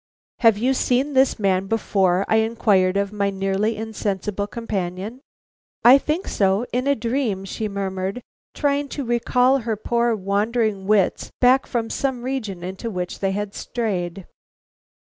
[0.39, 5.21] "Have you seen this man before?" I inquired of my nearly insensible companion.
[5.85, 8.23] "I think so in a dream," she murmured,
[8.55, 13.53] trying to recall her poor wandering wits back from some region into which they had
[13.53, 14.25] strayed.